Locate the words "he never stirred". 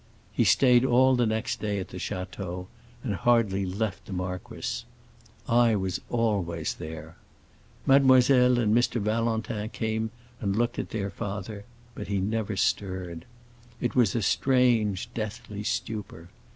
12.07-13.25